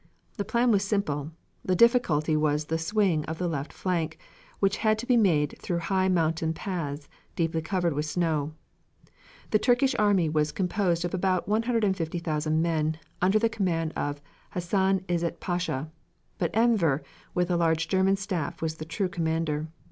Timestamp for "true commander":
18.85-19.67